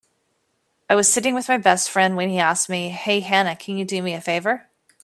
I 0.89 0.95
was 0.95 1.13
sitting 1.13 1.35
with 1.35 1.47
my 1.47 1.57
best 1.59 1.87
friend 1.91 2.15
when 2.17 2.27
he 2.29 2.39
asked 2.39 2.69
me, 2.69 2.89
"Hey 2.89 3.19
Hannah, 3.19 3.55
can 3.55 3.77
you 3.77 3.85
do 3.85 4.01
me 4.01 4.15
a 4.15 4.19
favor?" 4.19 4.65